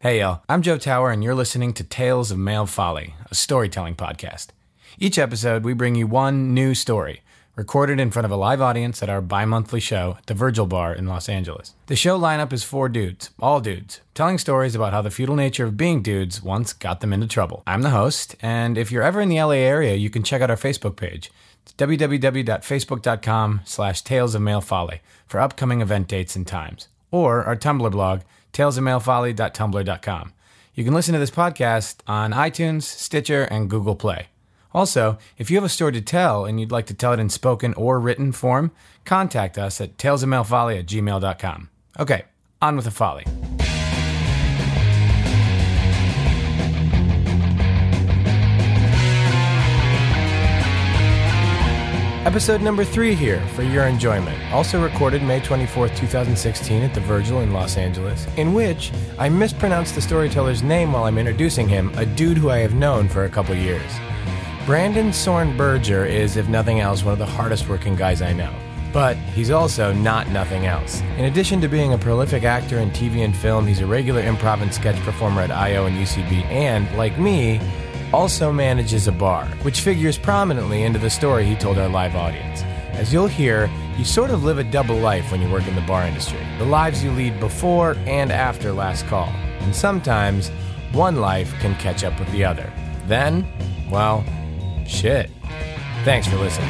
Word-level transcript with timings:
Hey, 0.00 0.20
y'all. 0.20 0.44
I'm 0.48 0.62
Joe 0.62 0.78
Tower, 0.78 1.10
and 1.10 1.24
you're 1.24 1.34
listening 1.34 1.72
to 1.72 1.82
Tales 1.82 2.30
of 2.30 2.38
Male 2.38 2.66
Folly, 2.66 3.16
a 3.32 3.34
storytelling 3.34 3.96
podcast. 3.96 4.50
Each 4.96 5.18
episode, 5.18 5.64
we 5.64 5.72
bring 5.72 5.96
you 5.96 6.06
one 6.06 6.54
new 6.54 6.76
story, 6.76 7.22
recorded 7.56 7.98
in 7.98 8.12
front 8.12 8.24
of 8.24 8.30
a 8.30 8.36
live 8.36 8.60
audience 8.60 9.02
at 9.02 9.10
our 9.10 9.20
bi 9.20 9.44
monthly 9.44 9.80
show 9.80 10.14
at 10.16 10.26
the 10.26 10.34
Virgil 10.34 10.66
Bar 10.66 10.94
in 10.94 11.08
Los 11.08 11.28
Angeles. 11.28 11.74
The 11.86 11.96
show 11.96 12.16
lineup 12.16 12.52
is 12.52 12.62
four 12.62 12.88
dudes, 12.88 13.30
all 13.40 13.60
dudes, 13.60 14.00
telling 14.14 14.38
stories 14.38 14.76
about 14.76 14.92
how 14.92 15.02
the 15.02 15.10
feudal 15.10 15.34
nature 15.34 15.64
of 15.64 15.76
being 15.76 16.00
dudes 16.00 16.44
once 16.44 16.72
got 16.72 17.00
them 17.00 17.12
into 17.12 17.26
trouble. 17.26 17.64
I'm 17.66 17.82
the 17.82 17.90
host, 17.90 18.36
and 18.40 18.78
if 18.78 18.92
you're 18.92 19.02
ever 19.02 19.20
in 19.20 19.28
the 19.28 19.42
LA 19.42 19.54
area, 19.54 19.96
you 19.96 20.10
can 20.10 20.22
check 20.22 20.40
out 20.40 20.50
our 20.50 20.56
Facebook 20.56 20.94
page. 20.94 21.32
Www.facebook.com 21.76 23.62
slash 23.64 24.02
tales 24.02 24.36
of 24.36 24.42
male 24.42 24.60
folly 24.60 25.00
for 25.26 25.40
upcoming 25.40 25.80
event 25.80 26.06
dates 26.06 26.36
and 26.36 26.46
times, 26.46 26.86
or 27.10 27.44
our 27.44 27.56
Tumblr 27.56 27.90
blog, 27.90 28.20
talesofmalefolly.tumblr.com. 28.52 30.32
You 30.74 30.84
can 30.84 30.94
listen 30.94 31.12
to 31.12 31.18
this 31.18 31.30
podcast 31.30 31.96
on 32.06 32.32
iTunes, 32.32 32.82
Stitcher, 32.82 33.42
and 33.44 33.68
Google 33.68 33.96
Play. 33.96 34.28
Also, 34.72 35.18
if 35.36 35.50
you 35.50 35.56
have 35.56 35.64
a 35.64 35.68
story 35.68 35.92
to 35.92 36.00
tell 36.00 36.44
and 36.44 36.60
you'd 36.60 36.70
like 36.70 36.86
to 36.86 36.94
tell 36.94 37.12
it 37.12 37.18
in 37.18 37.30
spoken 37.30 37.74
or 37.74 37.98
written 37.98 38.32
form, 38.32 38.70
contact 39.04 39.58
us 39.58 39.80
at 39.80 39.96
talesofmalefolly 39.96 40.78
at 40.78 40.86
gmail.com. 40.86 41.70
Okay, 41.98 42.24
on 42.62 42.76
with 42.76 42.84
the 42.84 42.90
folly. 42.90 43.24
Episode 52.28 52.60
number 52.60 52.84
three 52.84 53.14
here 53.14 53.40
for 53.54 53.62
your 53.62 53.86
enjoyment. 53.86 54.38
Also 54.52 54.82
recorded 54.82 55.22
May 55.22 55.40
24th, 55.40 55.96
2016 55.96 56.82
at 56.82 56.92
the 56.92 57.00
Virgil 57.00 57.40
in 57.40 57.54
Los 57.54 57.78
Angeles, 57.78 58.26
in 58.36 58.52
which 58.52 58.92
I 59.18 59.30
mispronounced 59.30 59.94
the 59.94 60.02
storyteller's 60.02 60.62
name 60.62 60.92
while 60.92 61.04
I'm 61.04 61.16
introducing 61.16 61.66
him, 61.66 61.90
a 61.96 62.04
dude 62.04 62.36
who 62.36 62.50
I 62.50 62.58
have 62.58 62.74
known 62.74 63.08
for 63.08 63.24
a 63.24 63.30
couple 63.30 63.54
years. 63.54 63.90
Brandon 64.66 65.08
Sornberger 65.08 66.06
is, 66.06 66.36
if 66.36 66.48
nothing 66.48 66.80
else, 66.80 67.02
one 67.02 67.14
of 67.14 67.18
the 67.18 67.24
hardest 67.24 67.66
working 67.66 67.96
guys 67.96 68.20
I 68.20 68.34
know. 68.34 68.54
But 68.92 69.16
he's 69.16 69.50
also 69.50 69.94
not 69.94 70.28
nothing 70.28 70.66
else. 70.66 71.00
In 71.16 71.24
addition 71.24 71.62
to 71.62 71.68
being 71.68 71.94
a 71.94 71.98
prolific 71.98 72.44
actor 72.44 72.78
in 72.78 72.90
TV 72.90 73.24
and 73.24 73.34
film, 73.34 73.66
he's 73.66 73.80
a 73.80 73.86
regular 73.86 74.22
improv 74.22 74.60
and 74.60 74.74
sketch 74.74 74.96
performer 74.96 75.40
at 75.40 75.50
IO 75.50 75.86
and 75.86 75.96
UCB, 75.96 76.44
and, 76.44 76.94
like 76.94 77.18
me, 77.18 77.58
also 78.12 78.52
manages 78.52 79.06
a 79.06 79.12
bar, 79.12 79.46
which 79.62 79.80
figures 79.80 80.18
prominently 80.18 80.82
into 80.82 80.98
the 80.98 81.10
story 81.10 81.44
he 81.44 81.54
told 81.54 81.78
our 81.78 81.88
live 81.88 82.16
audience. 82.16 82.62
As 82.92 83.12
you'll 83.12 83.28
hear, 83.28 83.70
you 83.96 84.04
sort 84.04 84.30
of 84.30 84.44
live 84.44 84.58
a 84.58 84.64
double 84.64 84.96
life 84.96 85.30
when 85.30 85.40
you 85.40 85.50
work 85.50 85.66
in 85.66 85.74
the 85.74 85.80
bar 85.82 86.04
industry 86.04 86.38
the 86.58 86.64
lives 86.64 87.04
you 87.04 87.12
lead 87.12 87.38
before 87.38 87.96
and 88.06 88.32
after 88.32 88.72
last 88.72 89.06
call. 89.06 89.28
And 89.60 89.74
sometimes, 89.74 90.48
one 90.92 91.16
life 91.16 91.52
can 91.60 91.74
catch 91.76 92.02
up 92.02 92.18
with 92.18 92.30
the 92.32 92.44
other. 92.44 92.72
Then, 93.06 93.46
well, 93.90 94.24
shit. 94.86 95.30
Thanks 96.04 96.26
for 96.26 96.36
listening. 96.36 96.68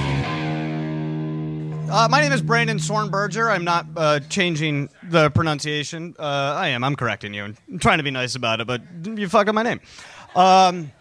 Uh, 1.90 2.06
my 2.10 2.20
name 2.20 2.32
is 2.32 2.42
Brandon 2.42 2.76
Sornberger. 2.76 3.50
I'm 3.50 3.64
not 3.64 3.86
uh, 3.96 4.20
changing 4.28 4.90
the 5.04 5.30
pronunciation. 5.30 6.14
Uh, 6.18 6.22
I 6.22 6.68
am. 6.68 6.84
I'm 6.84 6.96
correcting 6.96 7.32
you. 7.32 7.44
I'm 7.44 7.78
trying 7.78 7.96
to 7.98 8.04
be 8.04 8.10
nice 8.10 8.34
about 8.34 8.60
it, 8.60 8.66
but 8.66 8.82
you 9.04 9.28
fuck 9.28 9.48
up 9.48 9.54
my 9.54 9.62
name. 9.62 9.80
Um, 10.36 10.92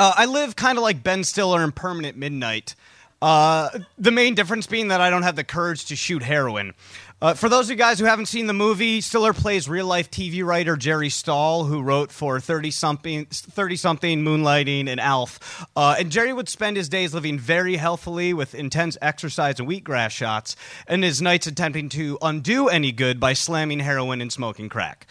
uh, 0.00 0.14
I 0.16 0.24
live 0.24 0.56
kind 0.56 0.78
of 0.78 0.82
like 0.82 1.02
Ben 1.02 1.24
Stiller 1.24 1.62
in 1.62 1.72
Permanent 1.72 2.16
Midnight. 2.16 2.74
Uh, 3.20 3.68
the 3.98 4.10
main 4.10 4.34
difference 4.34 4.66
being 4.66 4.88
that 4.88 5.02
I 5.02 5.10
don't 5.10 5.24
have 5.24 5.36
the 5.36 5.44
courage 5.44 5.84
to 5.86 5.96
shoot 5.96 6.22
heroin. 6.22 6.72
Uh, 7.20 7.34
for 7.34 7.50
those 7.50 7.66
of 7.66 7.72
you 7.72 7.76
guys 7.76 7.98
who 7.98 8.06
haven't 8.06 8.24
seen 8.24 8.46
the 8.46 8.54
movie, 8.54 9.02
Stiller 9.02 9.34
plays 9.34 9.68
real 9.68 9.84
life 9.84 10.10
TV 10.10 10.42
writer 10.42 10.74
Jerry 10.74 11.10
Stahl, 11.10 11.64
who 11.64 11.82
wrote 11.82 12.10
for 12.10 12.40
30 12.40 12.70
something, 12.70 13.26
30 13.26 13.76
something, 13.76 14.22
Moonlighting, 14.22 14.88
and 14.88 14.98
Alf. 14.98 15.66
Uh, 15.76 15.96
and 15.98 16.10
Jerry 16.10 16.32
would 16.32 16.48
spend 16.48 16.78
his 16.78 16.88
days 16.88 17.12
living 17.12 17.38
very 17.38 17.76
healthily 17.76 18.32
with 18.32 18.54
intense 18.54 18.96
exercise 19.02 19.60
and 19.60 19.68
wheatgrass 19.68 20.12
shots, 20.12 20.56
and 20.86 21.04
his 21.04 21.20
nights 21.20 21.46
attempting 21.46 21.90
to 21.90 22.16
undo 22.22 22.68
any 22.68 22.90
good 22.90 23.20
by 23.20 23.34
slamming 23.34 23.80
heroin 23.80 24.22
and 24.22 24.32
smoking 24.32 24.70
crack. 24.70 25.06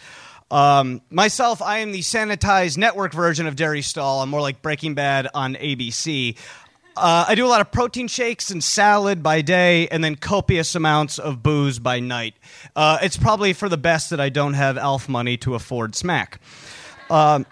Um, 0.50 1.00
myself, 1.10 1.62
I 1.62 1.78
am 1.78 1.92
the 1.92 2.00
sanitized 2.00 2.76
network 2.76 3.12
version 3.12 3.46
of 3.46 3.54
Jerry 3.54 3.82
Stahl. 3.82 4.22
I'm 4.22 4.28
more 4.28 4.40
like 4.40 4.62
Breaking 4.62 4.94
Bad 4.94 5.28
on 5.32 5.54
ABC. 5.54 6.36
Uh, 6.96 7.24
I 7.28 7.34
do 7.34 7.46
a 7.46 7.48
lot 7.48 7.60
of 7.60 7.70
protein 7.70 8.08
shakes 8.08 8.50
and 8.50 8.62
salad 8.62 9.22
by 9.22 9.42
day, 9.42 9.86
and 9.88 10.02
then 10.02 10.16
copious 10.16 10.74
amounts 10.74 11.18
of 11.18 11.42
booze 11.42 11.78
by 11.78 12.00
night. 12.00 12.34
Uh, 12.74 12.98
it's 13.00 13.16
probably 13.16 13.52
for 13.52 13.68
the 13.68 13.78
best 13.78 14.10
that 14.10 14.20
I 14.20 14.28
don't 14.28 14.54
have 14.54 14.76
Alf 14.76 15.08
money 15.08 15.36
to 15.38 15.54
afford 15.54 15.94
smack. 15.94 16.40
Um, 17.08 17.46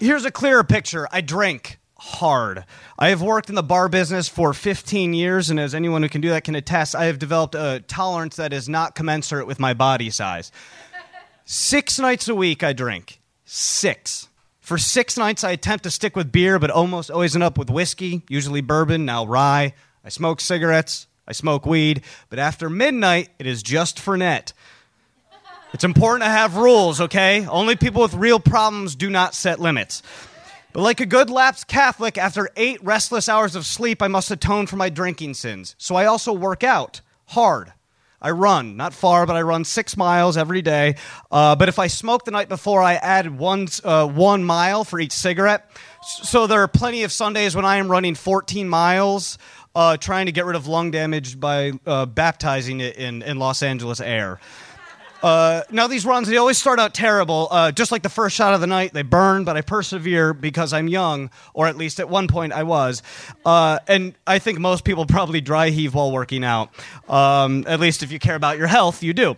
here's 0.00 0.24
a 0.24 0.30
clearer 0.30 0.64
picture 0.64 1.06
I 1.12 1.20
drink 1.20 1.78
hard. 1.98 2.64
I 2.98 3.10
have 3.10 3.22
worked 3.22 3.48
in 3.48 3.54
the 3.54 3.62
bar 3.62 3.88
business 3.88 4.28
for 4.28 4.52
15 4.52 5.14
years, 5.14 5.50
and 5.50 5.60
as 5.60 5.74
anyone 5.74 6.02
who 6.02 6.08
can 6.08 6.20
do 6.20 6.30
that 6.30 6.44
can 6.44 6.56
attest, 6.56 6.96
I 6.96 7.04
have 7.04 7.18
developed 7.18 7.54
a 7.54 7.84
tolerance 7.86 8.36
that 8.36 8.52
is 8.52 8.68
not 8.68 8.94
commensurate 8.94 9.46
with 9.46 9.60
my 9.60 9.74
body 9.74 10.10
size. 10.10 10.50
Six 11.44 11.98
nights 11.98 12.28
a 12.28 12.34
week 12.34 12.62
I 12.62 12.72
drink. 12.72 13.20
Six. 13.44 14.28
For 14.60 14.78
six 14.78 15.16
nights, 15.16 15.42
I 15.42 15.50
attempt 15.50 15.82
to 15.84 15.90
stick 15.90 16.14
with 16.14 16.30
beer, 16.30 16.58
but 16.58 16.70
almost 16.70 17.10
always 17.10 17.34
end 17.34 17.42
up 17.42 17.58
with 17.58 17.68
whiskey, 17.68 18.22
usually 18.28 18.60
bourbon, 18.60 19.04
now 19.04 19.26
rye. 19.26 19.74
I 20.04 20.08
smoke 20.08 20.40
cigarettes, 20.40 21.08
I 21.26 21.32
smoke 21.32 21.66
weed, 21.66 22.02
but 22.30 22.38
after 22.38 22.70
midnight, 22.70 23.30
it 23.38 23.46
is 23.46 23.62
just 23.62 23.98
Fernet. 23.98 24.52
It's 25.74 25.84
important 25.84 26.22
to 26.22 26.30
have 26.30 26.56
rules, 26.56 27.00
okay? 27.00 27.46
Only 27.46 27.76
people 27.76 28.02
with 28.02 28.14
real 28.14 28.38
problems 28.38 28.94
do 28.94 29.10
not 29.10 29.34
set 29.34 29.58
limits. 29.58 30.02
But 30.72 30.82
like 30.82 31.00
a 31.00 31.06
good 31.06 31.28
lapsed 31.28 31.66
Catholic, 31.66 32.16
after 32.16 32.48
eight 32.56 32.82
restless 32.84 33.28
hours 33.28 33.56
of 33.56 33.66
sleep, 33.66 34.00
I 34.00 34.08
must 34.08 34.30
atone 34.30 34.66
for 34.66 34.76
my 34.76 34.90
drinking 34.90 35.34
sins. 35.34 35.74
So 35.76 35.96
I 35.96 36.06
also 36.06 36.32
work 36.32 36.62
out 36.62 37.00
hard. 37.26 37.72
I 38.22 38.30
run, 38.30 38.76
not 38.76 38.94
far, 38.94 39.26
but 39.26 39.34
I 39.34 39.42
run 39.42 39.64
six 39.64 39.96
miles 39.96 40.36
every 40.36 40.62
day. 40.62 40.94
Uh, 41.30 41.56
but 41.56 41.68
if 41.68 41.80
I 41.80 41.88
smoke 41.88 42.24
the 42.24 42.30
night 42.30 42.48
before, 42.48 42.80
I 42.80 42.94
add 42.94 43.36
one, 43.36 43.66
uh, 43.82 44.06
one 44.06 44.44
mile 44.44 44.84
for 44.84 45.00
each 45.00 45.12
cigarette. 45.12 45.68
So 46.22 46.46
there 46.46 46.60
are 46.62 46.68
plenty 46.68 47.02
of 47.02 47.10
Sundays 47.10 47.56
when 47.56 47.64
I 47.64 47.76
am 47.76 47.90
running 47.90 48.14
14 48.14 48.68
miles, 48.68 49.38
uh, 49.74 49.96
trying 49.96 50.26
to 50.26 50.32
get 50.32 50.46
rid 50.46 50.54
of 50.54 50.68
lung 50.68 50.92
damage 50.92 51.40
by 51.40 51.72
uh, 51.84 52.06
baptizing 52.06 52.78
it 52.80 52.96
in, 52.96 53.22
in 53.22 53.38
Los 53.38 53.60
Angeles 53.60 54.00
air. 54.00 54.38
Uh, 55.22 55.62
now 55.70 55.86
these 55.86 56.04
runs 56.04 56.26
they 56.26 56.36
always 56.36 56.58
start 56.58 56.80
out 56.80 56.94
terrible. 56.94 57.48
Uh, 57.50 57.70
just 57.70 57.92
like 57.92 58.02
the 58.02 58.08
first 58.08 58.34
shot 58.34 58.54
of 58.54 58.60
the 58.60 58.66
night, 58.66 58.92
they 58.92 59.02
burn, 59.02 59.44
but 59.44 59.56
I 59.56 59.60
persevere 59.60 60.34
because 60.34 60.72
I'm 60.72 60.88
young, 60.88 61.30
or 61.54 61.66
at 61.66 61.76
least 61.76 62.00
at 62.00 62.08
one 62.08 62.26
point 62.28 62.52
I 62.52 62.64
was. 62.64 63.02
Uh, 63.44 63.78
and 63.86 64.14
I 64.26 64.38
think 64.38 64.58
most 64.58 64.84
people 64.84 65.06
probably 65.06 65.40
dry 65.40 65.70
heave 65.70 65.94
while 65.94 66.10
working 66.10 66.44
out. 66.44 66.70
Um, 67.08 67.64
at 67.68 67.78
least 67.80 68.02
if 68.02 68.10
you 68.10 68.18
care 68.18 68.34
about 68.34 68.58
your 68.58 68.66
health, 68.66 69.02
you 69.02 69.12
do. 69.12 69.36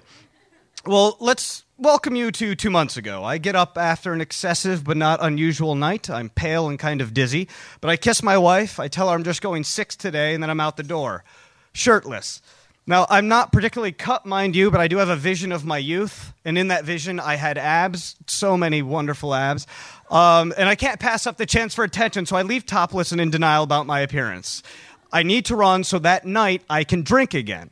Well, 0.87 1.17
let's 1.21 1.65
welcome 1.79 2.15
you 2.15 2.31
to 2.31 2.55
two 2.55 2.71
months 2.71 2.97
ago. 2.97 3.25
I 3.25 3.39
get 3.39 3.57
up 3.57 3.77
after 3.77 4.13
an 4.13 4.21
excessive 4.21 4.85
but 4.85 4.97
not 4.97 5.19
unusual 5.23 5.75
night. 5.75 6.09
I'm 6.09 6.31
pale 6.31 6.69
and 6.69 6.79
kind 6.79 7.01
of 7.01 7.13
dizzy, 7.13 7.49
but 7.81 7.91
I 7.91 7.97
kiss 7.97 8.23
my 8.23 8.39
wife. 8.39 8.79
I 8.79 8.89
tell 8.89 9.09
her 9.09 9.15
I'm 9.15 9.25
just 9.25 9.43
going 9.43 9.65
six 9.65 9.97
today, 9.97 10.35
and 10.35 10.43
then 10.43 10.51
I'm 10.51 10.61
out 10.61 10.77
the 10.77 10.83
door, 10.83 11.25
shirtless. 11.73 12.41
Now, 12.87 13.07
I'm 13.09 13.29
not 13.29 13.51
particularly 13.51 13.93
cut, 13.93 14.27
mind 14.27 14.55
you, 14.55 14.71
but 14.71 14.79
I 14.79 14.89
do 14.89 14.99
have 14.99 15.09
a 15.09 15.17
vision 15.17 15.53
of 15.53 15.65
my 15.65 15.79
youth. 15.79 16.35
And 16.45 16.59
in 16.59 16.69
that 16.69 16.85
vision, 16.85 17.19
I 17.19 17.37
had 17.37 17.57
abs, 17.57 18.17
so 18.27 18.59
many 18.59 18.83
wonderful 18.83 19.35
abs. 19.35 19.67
Um, 20.11 20.53
and 20.59 20.69
I 20.69 20.75
can't 20.75 21.01
pass 21.01 21.27
up 21.27 21.39
the 21.39 21.47
chance 21.47 21.75
for 21.75 21.83
attention, 21.83 22.27
so 22.27 22.37
I 22.37 22.43
leave 22.43 22.67
topless 22.67 23.11
and 23.11 23.21
in 23.23 23.31
denial 23.31 23.65
about 23.65 23.87
my 23.87 24.01
appearance. 24.01 24.63
I 25.11 25.23
need 25.23 25.47
to 25.47 25.57
run 25.57 25.85
so 25.85 25.99
that 26.01 26.27
night 26.27 26.63
I 26.69 26.85
can 26.85 27.03
drink 27.03 27.33
again. 27.33 27.71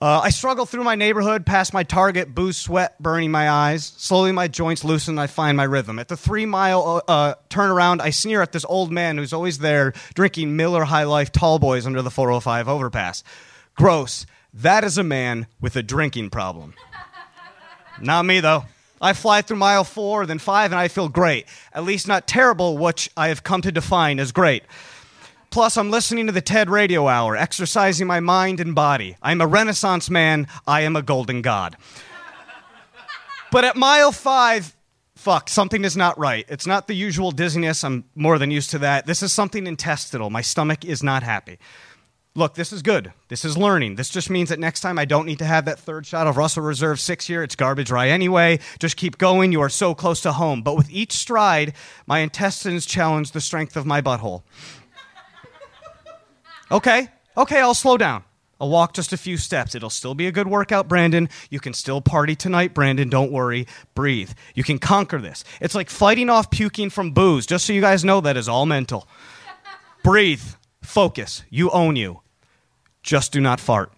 Uh, 0.00 0.20
I 0.24 0.30
struggle 0.30 0.66
through 0.66 0.82
my 0.82 0.96
neighborhood, 0.96 1.44
past 1.44 1.74
my 1.74 1.84
target, 1.84 2.34
booze 2.34 2.56
sweat 2.56 3.00
burning 3.00 3.30
my 3.30 3.48
eyes. 3.48 3.84
Slowly, 3.84 4.32
my 4.32 4.48
joints 4.48 4.82
loosen, 4.82 5.12
and 5.12 5.20
I 5.20 5.28
find 5.28 5.56
my 5.56 5.62
rhythm. 5.62 5.98
At 5.98 6.08
the 6.08 6.16
three 6.16 6.46
mile 6.46 7.02
uh, 7.06 7.34
turnaround, 7.50 8.00
I 8.00 8.10
sneer 8.10 8.42
at 8.42 8.50
this 8.50 8.64
old 8.64 8.90
man 8.90 9.18
who's 9.18 9.32
always 9.32 9.58
there 9.58 9.92
drinking 10.14 10.56
Miller 10.56 10.84
High 10.84 11.04
Life 11.04 11.30
tall 11.30 11.58
boys 11.60 11.86
under 11.86 12.02
the 12.02 12.10
405 12.10 12.68
overpass. 12.68 13.22
Gross. 13.74 14.26
That 14.54 14.84
is 14.84 14.98
a 14.98 15.02
man 15.02 15.46
with 15.60 15.76
a 15.76 15.82
drinking 15.82 16.30
problem. 16.30 16.74
Not 18.00 18.24
me, 18.24 18.40
though. 18.40 18.64
I 19.00 19.14
fly 19.14 19.42
through 19.42 19.56
mile 19.56 19.84
four, 19.84 20.26
then 20.26 20.38
five, 20.38 20.70
and 20.70 20.78
I 20.78 20.88
feel 20.88 21.08
great. 21.08 21.46
At 21.72 21.84
least 21.84 22.06
not 22.06 22.28
terrible, 22.28 22.78
which 22.78 23.10
I 23.16 23.28
have 23.28 23.42
come 23.42 23.60
to 23.62 23.72
define 23.72 24.20
as 24.20 24.30
great. 24.30 24.62
Plus, 25.50 25.76
I'm 25.76 25.90
listening 25.90 26.26
to 26.26 26.32
the 26.32 26.40
TED 26.40 26.70
Radio 26.70 27.08
Hour, 27.08 27.36
exercising 27.36 28.06
my 28.06 28.20
mind 28.20 28.60
and 28.60 28.74
body. 28.74 29.16
I'm 29.20 29.40
a 29.40 29.46
Renaissance 29.46 30.08
man. 30.08 30.46
I 30.66 30.82
am 30.82 30.96
a 30.96 31.02
golden 31.02 31.42
god. 31.42 31.76
but 33.50 33.64
at 33.64 33.76
mile 33.76 34.12
five, 34.12 34.74
fuck, 35.16 35.48
something 35.48 35.84
is 35.84 35.96
not 35.96 36.18
right. 36.18 36.46
It's 36.48 36.66
not 36.66 36.86
the 36.86 36.94
usual 36.94 37.32
dizziness. 37.32 37.84
I'm 37.84 38.04
more 38.14 38.38
than 38.38 38.50
used 38.50 38.70
to 38.70 38.78
that. 38.78 39.06
This 39.06 39.22
is 39.22 39.32
something 39.32 39.66
intestinal. 39.66 40.30
My 40.30 40.40
stomach 40.42 40.84
is 40.84 41.02
not 41.02 41.22
happy. 41.22 41.58
Look, 42.34 42.54
this 42.54 42.72
is 42.72 42.80
good. 42.80 43.12
This 43.28 43.44
is 43.44 43.58
learning. 43.58 43.96
This 43.96 44.08
just 44.08 44.30
means 44.30 44.48
that 44.48 44.58
next 44.58 44.80
time 44.80 44.98
I 44.98 45.04
don't 45.04 45.26
need 45.26 45.40
to 45.40 45.44
have 45.44 45.66
that 45.66 45.78
third 45.78 46.06
shot 46.06 46.26
of 46.26 46.38
Russell 46.38 46.62
Reserve 46.62 46.98
six 46.98 47.26
here. 47.26 47.42
It's 47.42 47.54
garbage 47.54 47.90
rye 47.90 48.08
anyway. 48.08 48.58
Just 48.78 48.96
keep 48.96 49.18
going. 49.18 49.52
You 49.52 49.60
are 49.60 49.68
so 49.68 49.94
close 49.94 50.22
to 50.22 50.32
home. 50.32 50.62
But 50.62 50.74
with 50.74 50.90
each 50.90 51.12
stride, 51.12 51.74
my 52.06 52.20
intestines 52.20 52.86
challenge 52.86 53.32
the 53.32 53.40
strength 53.42 53.76
of 53.76 53.84
my 53.84 54.00
butthole. 54.00 54.44
Okay, 56.70 57.08
okay, 57.36 57.60
I'll 57.60 57.74
slow 57.74 57.98
down. 57.98 58.24
I'll 58.58 58.70
walk 58.70 58.94
just 58.94 59.12
a 59.12 59.18
few 59.18 59.36
steps. 59.36 59.74
It'll 59.74 59.90
still 59.90 60.14
be 60.14 60.26
a 60.26 60.32
good 60.32 60.46
workout, 60.46 60.88
Brandon. 60.88 61.28
You 61.50 61.60
can 61.60 61.74
still 61.74 62.00
party 62.00 62.34
tonight, 62.34 62.72
Brandon. 62.72 63.10
Don't 63.10 63.30
worry. 63.30 63.66
Breathe. 63.94 64.30
You 64.54 64.64
can 64.64 64.78
conquer 64.78 65.18
this. 65.18 65.44
It's 65.60 65.74
like 65.74 65.90
fighting 65.90 66.30
off 66.30 66.50
puking 66.50 66.88
from 66.88 67.10
booze, 67.10 67.44
just 67.44 67.66
so 67.66 67.74
you 67.74 67.82
guys 67.82 68.06
know 68.06 68.22
that 68.22 68.38
is 68.38 68.48
all 68.48 68.64
mental. 68.64 69.06
Breathe. 70.02 70.42
Focus. 70.82 71.44
You 71.48 71.70
own 71.70 71.96
you. 71.96 72.20
Just 73.02 73.32
do 73.32 73.40
not 73.40 73.60
fart. 73.60 73.92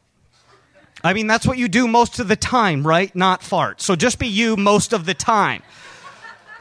I 1.03 1.13
mean, 1.13 1.27
that's 1.27 1.47
what 1.47 1.59
you 1.59 1.69
do 1.69 1.87
most 1.87 2.19
of 2.19 2.29
the 2.29 2.37
time, 2.37 2.87
right? 2.87 3.15
Not 3.15 3.43
fart. 3.43 3.81
So 3.83 3.95
just 3.95 4.19
be 4.19 4.27
you 4.27 4.57
most 4.57 4.93
of 4.93 5.05
the 5.05 5.13
time. 5.13 5.63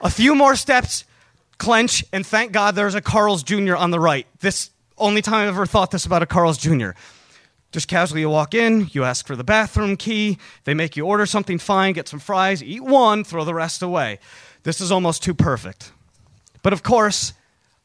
A 0.02 0.10
few 0.10 0.36
more 0.36 0.58
steps, 0.58 1.06
clench, 1.58 2.04
and 2.12 2.26
thank 2.26 2.52
God 2.52 2.76
there's 2.76 2.96
a 2.96 3.02
Carl's 3.02 3.42
Jr. 3.44 3.76
on 3.76 3.92
the 3.92 4.02
right. 4.02 4.28
This 4.42 4.70
only 4.98 5.22
time 5.22 5.48
I've 5.48 5.56
ever 5.56 5.66
thought 5.66 5.92
this 5.92 6.06
about 6.06 6.24
a 6.24 6.26
Carl's 6.26 6.58
Jr. 6.58 6.90
Just 7.72 7.88
casually 7.88 8.22
you 8.22 8.30
walk 8.30 8.54
in, 8.54 8.90
you 8.92 9.04
ask 9.04 9.26
for 9.26 9.36
the 9.36 9.44
bathroom 9.44 9.96
key, 9.96 10.38
they 10.66 10.74
make 10.74 10.98
you 10.98 11.06
order 11.06 11.26
something 11.26 11.58
fine, 11.58 11.94
get 11.94 12.08
some 12.08 12.20
fries, 12.20 12.62
eat 12.62 12.84
one, 12.84 13.24
throw 13.24 13.46
the 13.46 13.54
rest 13.54 13.82
away. 13.82 14.20
This 14.64 14.82
is 14.82 14.92
almost 14.92 15.24
too 15.24 15.34
perfect. 15.34 15.92
But 16.62 16.74
of 16.74 16.84
course, 16.84 17.34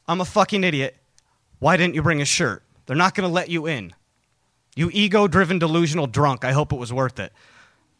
I'm 0.07 0.21
a 0.21 0.25
fucking 0.25 0.63
idiot. 0.63 0.95
Why 1.59 1.77
didn't 1.77 1.95
you 1.95 2.01
bring 2.01 2.21
a 2.21 2.25
shirt? 2.25 2.63
They're 2.85 2.95
not 2.95 3.15
going 3.15 3.27
to 3.27 3.33
let 3.33 3.49
you 3.49 3.67
in. 3.67 3.93
You 4.75 4.89
ego 4.93 5.27
driven, 5.27 5.59
delusional 5.59 6.07
drunk. 6.07 6.43
I 6.43 6.53
hope 6.53 6.71
it 6.71 6.79
was 6.79 6.91
worth 6.91 7.19
it. 7.19 7.33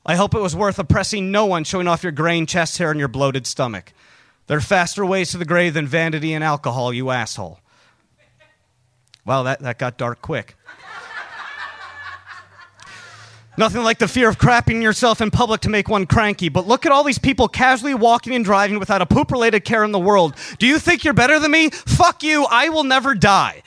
I 0.06 0.16
hope 0.16 0.34
it 0.34 0.40
was 0.40 0.56
worth 0.56 0.80
oppressing 0.80 1.32
no 1.32 1.46
one, 1.46 1.64
showing 1.64 1.88
off 1.88 2.04
your 2.04 2.12
graying 2.12 2.46
chest 2.46 2.78
hair 2.78 2.90
and 2.90 3.00
your 3.00 3.10
bloated 3.10 3.46
stomach. 3.46 3.94
There 4.48 4.58
are 4.58 4.62
faster 4.62 5.06
ways 5.06 5.32
to 5.32 5.38
the 5.38 5.46
grave 5.46 5.74
than 5.74 5.86
vanity 5.86 6.34
and 6.34 6.44
alcohol, 6.44 6.94
you 6.94 7.12
asshole. 7.12 7.60
Wow, 9.26 9.44
that, 9.44 9.60
that 9.60 9.78
got 9.78 9.98
dark 9.98 10.22
quick. 10.22 10.56
Nothing 13.57 13.84
like 13.84 14.00
the 14.00 14.07
fear 14.07 14.30
of 14.30 14.38
crapping 14.38 14.81
yourself 14.81 15.19
in 15.19 15.31
public 15.31 15.62
to 15.62 15.69
make 15.69 15.90
one 15.90 16.06
cranky. 16.06 16.50
But 16.50 16.68
look 16.68 16.86
at 16.86 16.92
all 16.92 17.04
these 17.04 17.19
people 17.19 17.48
casually 17.48 17.94
walking 17.94 18.34
and 18.34 18.46
driving 18.46 18.80
without 18.80 19.01
a 19.01 19.06
poop 19.06 19.31
related 19.31 19.66
care 19.66 19.84
in 19.84 19.92
the 19.92 20.00
world. 20.00 20.36
Do 20.60 20.68
you 20.68 20.80
think 20.80 21.04
you're 21.04 21.13
better 21.13 21.40
than 21.40 21.51
me? 21.51 21.69
Fuck 21.69 22.24
you. 22.24 22.46
I 22.50 22.69
will 22.69 22.86
never 22.86 23.16
die 23.16 23.63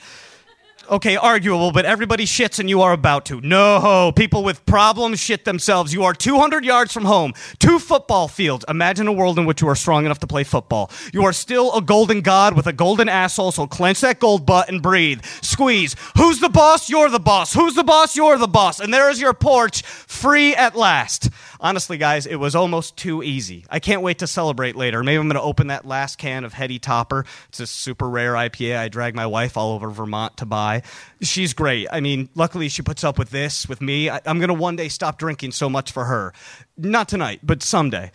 okay, 0.89 1.15
arguable, 1.15 1.71
but 1.71 1.85
everybody 1.85 2.25
shits 2.25 2.59
and 2.59 2.69
you 2.69 2.81
are 2.81 2.93
about 2.93 3.25
to. 3.25 3.41
No, 3.41 4.11
people 4.15 4.43
with 4.43 4.65
problems 4.65 5.19
shit 5.19 5.45
themselves. 5.45 5.93
You 5.93 6.03
are 6.03 6.13
200 6.13 6.65
yards 6.65 6.93
from 6.93 7.05
home, 7.05 7.33
two 7.59 7.79
football 7.79 8.27
fields. 8.27 8.65
Imagine 8.67 9.07
a 9.07 9.13
world 9.13 9.39
in 9.39 9.45
which 9.45 9.61
you 9.61 9.67
are 9.69 9.75
strong 9.75 10.05
enough 10.05 10.19
to 10.19 10.27
play 10.27 10.43
football. 10.43 10.91
You 11.13 11.25
are 11.25 11.33
still 11.33 11.73
a 11.75 11.81
golden 11.81 12.21
god 12.21 12.55
with 12.55 12.67
a 12.67 12.73
golden 12.73 13.09
asshole, 13.09 13.51
so 13.51 13.67
clench 13.67 14.01
that 14.01 14.19
gold 14.19 14.45
butt 14.45 14.69
and 14.69 14.81
breathe. 14.81 15.23
Squeeze. 15.41 15.95
Who's 16.17 16.39
the 16.39 16.49
boss? 16.49 16.89
You're 16.89 17.09
the 17.09 17.19
boss. 17.19 17.53
Who's 17.53 17.75
the 17.75 17.83
boss? 17.83 18.15
You're 18.15 18.37
the 18.37 18.47
boss. 18.47 18.79
And 18.79 18.93
there 18.93 19.09
is 19.09 19.21
your 19.21 19.33
porch, 19.33 19.83
free 19.83 20.55
at 20.55 20.75
last. 20.75 21.29
Honestly, 21.59 21.97
guys, 21.97 22.25
it 22.25 22.35
was 22.35 22.55
almost 22.55 22.97
too 22.97 23.23
easy. 23.23 23.65
I 23.69 23.79
can't 23.79 24.01
wait 24.01 24.19
to 24.19 24.27
celebrate 24.27 24.75
later. 24.75 25.03
Maybe 25.03 25.17
I'm 25.17 25.27
going 25.27 25.35
to 25.35 25.41
open 25.41 25.67
that 25.67 25.85
last 25.85 26.17
can 26.17 26.43
of 26.43 26.53
Heady 26.53 26.79
Topper. 26.79 27.25
It's 27.47 27.59
a 27.59 27.67
super 27.67 28.09
rare 28.09 28.33
IPA 28.33 28.77
I 28.77 28.87
dragged 28.89 29.15
my 29.15 29.27
wife 29.27 29.55
all 29.55 29.73
over 29.73 29.89
Vermont 29.89 30.37
to 30.37 30.45
buy. 30.45 30.72
She's 31.21 31.53
great. 31.53 31.87
I 31.91 31.99
mean, 31.99 32.29
luckily 32.35 32.69
she 32.69 32.81
puts 32.81 33.03
up 33.03 33.17
with 33.17 33.29
this 33.29 33.67
with 33.67 33.81
me. 33.81 34.09
I, 34.09 34.19
going 34.39 34.47
to 34.47 34.53
one 34.53 34.75
day 34.75 34.89
stop 34.89 35.17
drinking 35.17 35.51
so 35.51 35.69
much 35.69 35.91
for 35.91 36.05
her. 36.05 36.33
Not 36.77 37.07
tonight, 37.07 37.41
but 37.43 37.63
someday. 37.63 38.11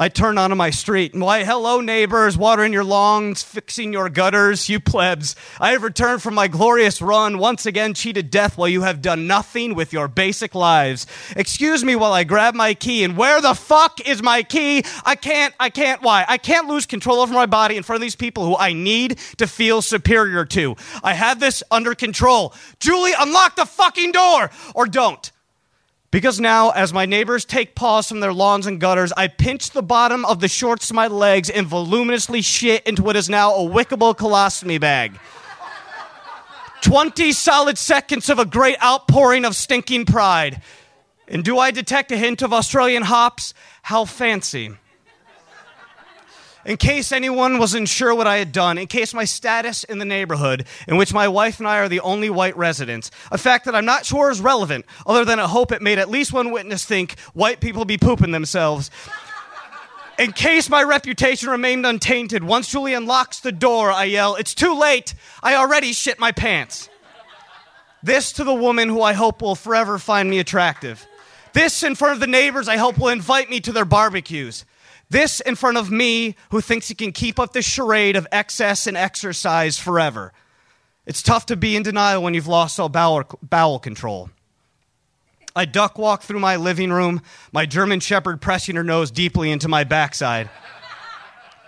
I 0.00 0.08
turn 0.08 0.38
onto 0.38 0.56
my 0.56 0.70
street 0.70 1.12
and 1.12 1.22
why, 1.22 1.44
hello, 1.44 1.82
neighbors, 1.82 2.38
watering 2.38 2.72
your 2.72 2.84
lawns, 2.84 3.42
fixing 3.42 3.92
your 3.92 4.08
gutters, 4.08 4.66
you 4.66 4.80
plebs. 4.80 5.36
I 5.60 5.72
have 5.72 5.82
returned 5.82 6.22
from 6.22 6.32
my 6.32 6.48
glorious 6.48 7.02
run, 7.02 7.36
once 7.36 7.66
again 7.66 7.92
cheated 7.92 8.30
death 8.30 8.56
while 8.56 8.70
you 8.70 8.80
have 8.80 9.02
done 9.02 9.26
nothing 9.26 9.74
with 9.74 9.92
your 9.92 10.08
basic 10.08 10.54
lives. 10.54 11.06
Excuse 11.36 11.84
me 11.84 11.96
while 11.96 12.14
I 12.14 12.24
grab 12.24 12.54
my 12.54 12.72
key. 12.72 13.04
And 13.04 13.14
where 13.14 13.42
the 13.42 13.52
fuck 13.52 14.00
is 14.08 14.22
my 14.22 14.42
key? 14.42 14.84
I 15.04 15.16
can't, 15.16 15.52
I 15.60 15.68
can't, 15.68 16.00
why? 16.00 16.24
I 16.26 16.38
can't 16.38 16.66
lose 16.66 16.86
control 16.86 17.20
over 17.20 17.34
my 17.34 17.44
body 17.44 17.76
in 17.76 17.82
front 17.82 17.98
of 17.98 18.00
these 18.00 18.16
people 18.16 18.46
who 18.46 18.56
I 18.56 18.72
need 18.72 19.18
to 19.36 19.46
feel 19.46 19.82
superior 19.82 20.46
to. 20.46 20.76
I 21.04 21.12
have 21.12 21.40
this 21.40 21.62
under 21.70 21.94
control. 21.94 22.54
Julie, 22.78 23.12
unlock 23.20 23.54
the 23.54 23.66
fucking 23.66 24.12
door! 24.12 24.50
Or 24.74 24.86
don't. 24.86 25.30
Because 26.10 26.40
now, 26.40 26.70
as 26.70 26.92
my 26.92 27.06
neighbors 27.06 27.44
take 27.44 27.76
pause 27.76 28.08
from 28.08 28.18
their 28.18 28.32
lawns 28.32 28.66
and 28.66 28.80
gutters, 28.80 29.12
I 29.16 29.28
pinch 29.28 29.70
the 29.70 29.82
bottom 29.82 30.24
of 30.24 30.40
the 30.40 30.48
shorts 30.48 30.88
to 30.88 30.94
my 30.94 31.06
legs 31.06 31.48
and 31.48 31.68
voluminously 31.68 32.42
shit 32.42 32.84
into 32.84 33.02
what 33.02 33.14
is 33.14 33.28
now 33.30 33.54
a 33.54 33.58
wickable 33.58 34.16
colostomy 34.16 34.80
bag. 34.80 35.18
20 36.82 37.30
solid 37.32 37.78
seconds 37.78 38.28
of 38.28 38.40
a 38.40 38.44
great 38.44 38.82
outpouring 38.82 39.44
of 39.44 39.54
stinking 39.54 40.06
pride. 40.06 40.62
And 41.28 41.44
do 41.44 41.58
I 41.58 41.70
detect 41.70 42.10
a 42.10 42.16
hint 42.16 42.42
of 42.42 42.52
Australian 42.52 43.04
hops? 43.04 43.54
How 43.82 44.04
fancy 44.04 44.72
in 46.64 46.76
case 46.76 47.12
anyone 47.12 47.58
wasn't 47.58 47.88
sure 47.88 48.14
what 48.14 48.26
I 48.26 48.36
had 48.36 48.52
done, 48.52 48.78
in 48.78 48.86
case 48.86 49.14
my 49.14 49.24
status 49.24 49.84
in 49.84 49.98
the 49.98 50.04
neighborhood, 50.04 50.66
in 50.86 50.96
which 50.96 51.14
my 51.14 51.28
wife 51.28 51.58
and 51.58 51.66
I 51.66 51.78
are 51.78 51.88
the 51.88 52.00
only 52.00 52.30
white 52.30 52.56
residents, 52.56 53.10
a 53.30 53.38
fact 53.38 53.64
that 53.64 53.74
I'm 53.74 53.84
not 53.84 54.04
sure 54.04 54.30
is 54.30 54.40
relevant, 54.40 54.84
other 55.06 55.24
than 55.24 55.40
I 55.40 55.46
hope 55.46 55.72
it 55.72 55.82
made 55.82 55.98
at 55.98 56.10
least 56.10 56.32
one 56.32 56.50
witness 56.50 56.84
think 56.84 57.18
white 57.32 57.60
people 57.60 57.84
be 57.84 57.98
pooping 57.98 58.32
themselves. 58.32 58.90
In 60.18 60.32
case 60.32 60.68
my 60.68 60.82
reputation 60.82 61.48
remained 61.48 61.86
untainted, 61.86 62.44
once 62.44 62.68
Julie 62.68 62.92
unlocks 62.92 63.40
the 63.40 63.52
door, 63.52 63.90
I 63.90 64.04
yell, 64.04 64.34
It's 64.34 64.54
too 64.54 64.78
late! 64.78 65.14
I 65.42 65.54
already 65.54 65.94
shit 65.94 66.18
my 66.18 66.30
pants. 66.30 66.90
This 68.02 68.32
to 68.32 68.44
the 68.44 68.54
woman 68.54 68.90
who 68.90 69.00
I 69.00 69.14
hope 69.14 69.40
will 69.40 69.54
forever 69.54 69.98
find 69.98 70.28
me 70.28 70.38
attractive. 70.38 71.06
This 71.54 71.82
in 71.82 71.94
front 71.94 72.14
of 72.14 72.20
the 72.20 72.26
neighbors 72.26 72.68
I 72.68 72.76
hope 72.76 72.98
will 72.98 73.08
invite 73.08 73.48
me 73.48 73.60
to 73.60 73.72
their 73.72 73.84
barbecues. 73.84 74.64
This 75.10 75.40
in 75.40 75.56
front 75.56 75.76
of 75.76 75.90
me 75.90 76.36
who 76.50 76.60
thinks 76.60 76.86
he 76.88 76.94
can 76.94 77.10
keep 77.10 77.40
up 77.40 77.52
the 77.52 77.62
charade 77.62 78.14
of 78.14 78.28
excess 78.30 78.86
and 78.86 78.96
exercise 78.96 79.76
forever. 79.76 80.32
It's 81.04 81.20
tough 81.20 81.46
to 81.46 81.56
be 81.56 81.74
in 81.74 81.82
denial 81.82 82.22
when 82.22 82.34
you've 82.34 82.46
lost 82.46 82.78
all 82.78 82.88
bowel, 82.88 83.24
bowel 83.42 83.80
control. 83.80 84.30
I 85.56 85.64
duck 85.64 85.98
walk 85.98 86.22
through 86.22 86.38
my 86.38 86.54
living 86.54 86.92
room, 86.92 87.22
my 87.50 87.66
German 87.66 87.98
Shepherd 87.98 88.40
pressing 88.40 88.76
her 88.76 88.84
nose 88.84 89.10
deeply 89.10 89.50
into 89.50 89.66
my 89.66 89.82
backside. 89.82 90.48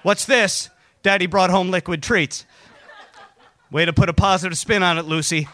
What's 0.04 0.24
this? 0.24 0.70
Daddy 1.02 1.26
brought 1.26 1.50
home 1.50 1.70
liquid 1.70 2.00
treats. 2.00 2.46
Way 3.72 3.86
to 3.86 3.92
put 3.92 4.08
a 4.08 4.12
positive 4.12 4.56
spin 4.56 4.84
on 4.84 4.98
it, 4.98 5.04
Lucy. 5.04 5.48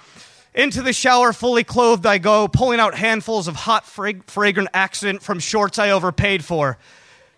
Into 0.54 0.82
the 0.82 0.92
shower, 0.92 1.32
fully 1.32 1.64
clothed, 1.64 2.04
I 2.04 2.18
go, 2.18 2.48
pulling 2.48 2.80
out 2.80 2.94
handfuls 2.94 3.48
of 3.48 3.56
hot, 3.56 3.86
fragrant 3.86 4.68
accident 4.74 5.22
from 5.22 5.38
shorts 5.38 5.78
I 5.78 5.90
overpaid 5.90 6.44
for 6.44 6.76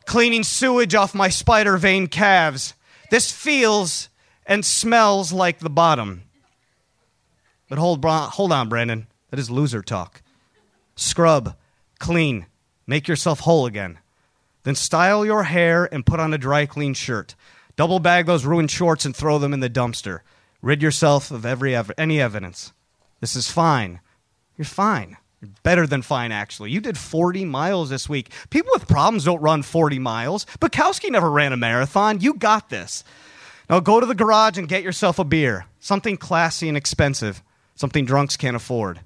cleaning 0.07 0.43
sewage 0.43 0.95
off 0.95 1.15
my 1.15 1.29
spider 1.29 1.77
vein 1.77 2.07
calves. 2.07 2.75
This 3.11 3.31
feels 3.31 4.09
and 4.47 4.65
smells 4.65 5.33
like 5.33 5.59
the 5.59 5.71
bottom. 5.71 6.23
But 7.69 7.79
hold, 7.79 8.05
hold 8.05 8.53
on, 8.53 8.69
Brandon. 8.69 9.07
That 9.31 9.39
is 9.39 9.51
loser 9.51 9.83
talk. 9.83 10.23
scrub, 10.97 11.57
clean, 11.99 12.47
make 12.87 13.07
yourself 13.09 13.41
whole 13.41 13.65
again. 13.67 13.99
Then 14.65 14.75
style 14.75 15.25
your 15.25 15.45
hair 15.45 15.89
and 15.93 16.05
put 16.05 16.21
on 16.21 16.35
a 16.35 16.39
dry 16.39 16.67
clean 16.67 16.95
shirt. 16.95 17.35
Double 17.77 18.01
bag 18.01 18.27
those 18.27 18.45
ruined 18.45 18.71
shorts 18.71 19.05
and 19.05 19.17
throw 19.17 19.39
them 19.39 19.55
in 19.55 19.61
the 19.61 19.71
dumpster. 19.71 20.21
Rid 20.61 20.83
yourself 20.83 21.31
of 21.31 21.47
every 21.47 21.75
ev- 21.75 21.93
any 21.97 22.21
evidence. 22.21 22.73
This 23.21 23.35
is 23.35 23.51
fine. 23.51 24.01
You're 24.59 24.67
fine. 24.67 25.17
Better 25.63 25.87
than 25.87 26.03
fine, 26.03 26.33
actually. 26.33 26.71
You 26.71 26.81
did 26.81 26.99
40 26.99 27.47
miles 27.47 27.89
this 27.89 28.09
week. 28.09 28.31
People 28.51 28.73
with 28.75 28.89
problems 28.89 29.25
don't 29.25 29.41
run 29.41 29.63
40 29.63 29.99
miles. 29.99 30.45
Bukowski 30.61 31.11
never 31.11 31.31
ran 31.31 31.53
a 31.53 31.57
marathon. 31.57 32.21
You 32.21 32.35
got 32.35 32.69
this. 32.69 33.05
Now 33.71 33.81
go 33.81 34.01
to 34.01 34.07
the 34.07 34.15
garage 34.15 34.59
and 34.59 34.69
get 34.69 34.83
yourself 34.83 35.19
a 35.19 35.25
beer. 35.25 35.65
Something 35.79 36.19
classy 36.19 36.69
and 36.69 36.77
expensive. 36.77 37.43
Something 37.75 38.05
drunks 38.05 38.37
can't 38.37 38.57
afford. 38.57 39.01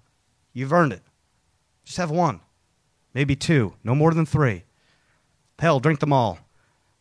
You've 0.53 0.73
earned 0.73 0.93
it. 0.93 1.03
Just 1.85 1.99
have 1.99 2.11
one. 2.11 2.41
Maybe 3.13 3.37
two. 3.37 3.75
No 3.85 3.95
more 3.95 4.13
than 4.13 4.27
three. 4.27 4.65
Hell, 5.59 5.79
drink 5.79 6.01
them 6.01 6.13
all. 6.13 6.39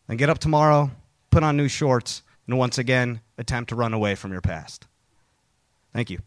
Then 0.07 0.17
get 0.17 0.29
up 0.29 0.37
tomorrow, 0.37 0.91
put 1.31 1.43
on 1.43 1.57
new 1.57 1.67
shorts, 1.67 2.21
and 2.47 2.57
once 2.57 2.77
again 2.77 3.21
attempt 3.37 3.69
to 3.69 3.75
run 3.75 3.93
away 3.93 4.15
from 4.15 4.31
your 4.31 4.41
past. 4.41 4.85
Thank 5.93 6.09
you. 6.09 6.19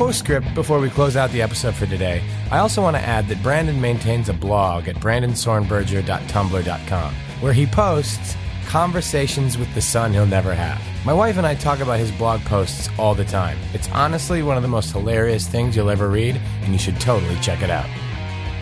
Postscript 0.00 0.54
before 0.54 0.78
we 0.78 0.88
close 0.88 1.14
out 1.14 1.30
the 1.30 1.42
episode 1.42 1.74
for 1.74 1.84
today, 1.84 2.22
I 2.50 2.56
also 2.56 2.80
want 2.80 2.96
to 2.96 3.02
add 3.02 3.28
that 3.28 3.42
Brandon 3.42 3.78
maintains 3.78 4.30
a 4.30 4.32
blog 4.32 4.88
at 4.88 4.96
brandonsornberger.tumblr.com 4.96 7.14
where 7.40 7.52
he 7.52 7.66
posts 7.66 8.34
conversations 8.66 9.58
with 9.58 9.74
the 9.74 9.82
son 9.82 10.14
he'll 10.14 10.24
never 10.24 10.54
have. 10.54 10.80
My 11.04 11.12
wife 11.12 11.36
and 11.36 11.46
I 11.46 11.54
talk 11.54 11.80
about 11.80 11.98
his 11.98 12.10
blog 12.12 12.40
posts 12.46 12.88
all 12.98 13.14
the 13.14 13.26
time. 13.26 13.58
It's 13.74 13.90
honestly 13.90 14.42
one 14.42 14.56
of 14.56 14.62
the 14.62 14.70
most 14.70 14.90
hilarious 14.90 15.46
things 15.46 15.76
you'll 15.76 15.90
ever 15.90 16.08
read, 16.08 16.40
and 16.62 16.72
you 16.72 16.78
should 16.78 16.98
totally 16.98 17.38
check 17.40 17.60
it 17.60 17.68
out. 17.68 17.90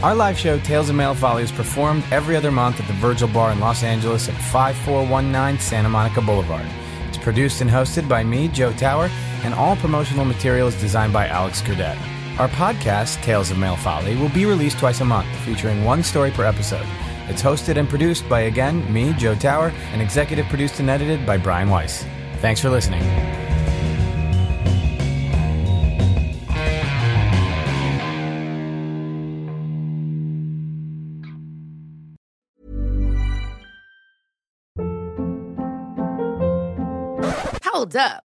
Our 0.02 0.16
live 0.16 0.36
show, 0.36 0.58
Tales 0.58 0.90
of 0.90 0.96
Male 0.96 1.14
Folly, 1.14 1.44
is 1.44 1.52
performed 1.52 2.02
every 2.10 2.34
other 2.34 2.50
month 2.50 2.80
at 2.80 2.88
the 2.88 2.94
Virgil 2.94 3.28
Bar 3.28 3.52
in 3.52 3.60
Los 3.60 3.84
Angeles 3.84 4.28
at 4.28 4.34
5419 4.50 5.60
Santa 5.60 5.88
Monica 5.88 6.20
Boulevard. 6.20 6.66
It's 7.06 7.18
produced 7.18 7.60
and 7.60 7.70
hosted 7.70 8.08
by 8.08 8.24
me, 8.24 8.48
Joe 8.48 8.72
Tower, 8.72 9.08
and 9.44 9.54
all 9.54 9.76
promotional 9.76 10.24
material 10.24 10.68
is 10.68 10.80
designed 10.80 11.12
by 11.12 11.26
Alex 11.28 11.62
Gurdett. 11.62 11.98
Our 12.38 12.48
podcast, 12.48 13.20
Tales 13.22 13.50
of 13.50 13.58
Male 13.58 13.76
Folly, 13.76 14.16
will 14.16 14.28
be 14.28 14.46
released 14.46 14.78
twice 14.78 15.00
a 15.00 15.04
month, 15.04 15.28
featuring 15.40 15.84
one 15.84 16.02
story 16.02 16.30
per 16.30 16.44
episode. 16.44 16.86
It's 17.28 17.42
hosted 17.42 17.76
and 17.76 17.88
produced 17.88 18.28
by, 18.28 18.42
again, 18.42 18.90
me, 18.92 19.12
Joe 19.14 19.34
Tower, 19.34 19.68
and 19.92 20.00
executive 20.00 20.46
produced 20.46 20.80
and 20.80 20.88
edited 20.88 21.26
by 21.26 21.36
Brian 21.36 21.68
Weiss. 21.68 22.06
Thanks 22.40 22.60
for 22.60 22.70
listening. 22.70 23.02
Hold 37.64 37.96
up. 37.96 38.27